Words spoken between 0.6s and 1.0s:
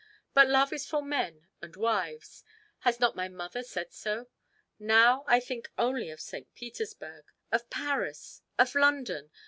is